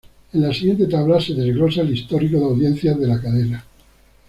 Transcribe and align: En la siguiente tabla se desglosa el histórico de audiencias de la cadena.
En 0.33 0.41
la 0.41 0.51
siguiente 0.51 0.87
tabla 0.87 1.21
se 1.21 1.35
desglosa 1.35 1.81
el 1.81 1.91
histórico 1.95 2.39
de 2.39 2.45
audiencias 2.45 2.99
de 2.99 3.05
la 3.05 3.21
cadena. 3.21 3.63